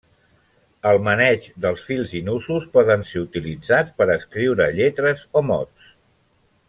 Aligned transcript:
El 0.91 1.01
maneig 1.07 1.43
dels 1.65 1.83
fils 1.89 2.15
i 2.19 2.21
nusos 2.29 2.65
poden 2.77 3.05
ser 3.11 3.23
utilitzats 3.27 3.93
per 4.01 4.09
a 4.09 4.15
escriure 4.23 4.71
lletres 4.81 5.25
o 5.43 5.45
mots. 5.53 5.93